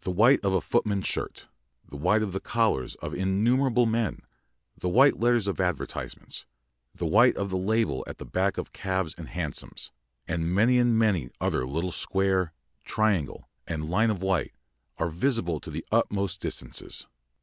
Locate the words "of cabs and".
8.56-9.28